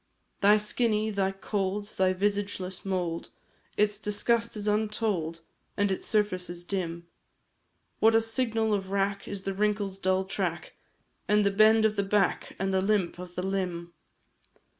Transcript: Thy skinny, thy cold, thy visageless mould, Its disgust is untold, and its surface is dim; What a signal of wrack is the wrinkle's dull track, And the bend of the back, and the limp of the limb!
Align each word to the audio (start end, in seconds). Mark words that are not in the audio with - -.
Thy 0.39 0.57
skinny, 0.57 1.11
thy 1.11 1.31
cold, 1.31 1.89
thy 1.89 2.11
visageless 2.11 2.83
mould, 2.83 3.29
Its 3.77 3.99
disgust 3.99 4.57
is 4.57 4.67
untold, 4.67 5.41
and 5.77 5.91
its 5.91 6.07
surface 6.07 6.49
is 6.49 6.63
dim; 6.63 7.05
What 7.99 8.15
a 8.15 8.21
signal 8.21 8.73
of 8.73 8.89
wrack 8.89 9.27
is 9.27 9.43
the 9.43 9.53
wrinkle's 9.53 9.99
dull 9.99 10.25
track, 10.25 10.75
And 11.27 11.45
the 11.45 11.51
bend 11.51 11.85
of 11.85 11.97
the 11.97 12.03
back, 12.03 12.55
and 12.57 12.73
the 12.73 12.81
limp 12.81 13.19
of 13.19 13.35
the 13.35 13.43
limb! 13.43 13.93